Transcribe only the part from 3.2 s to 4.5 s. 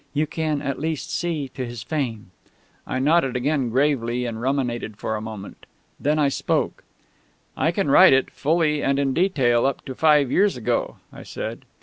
again gravely, and